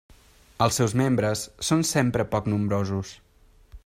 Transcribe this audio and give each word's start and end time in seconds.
Els 0.65 0.79
seus 0.81 0.95
membres 1.01 1.43
són 1.69 1.85
sempre 1.91 2.27
poc 2.33 2.49
nombrosos. 2.55 3.13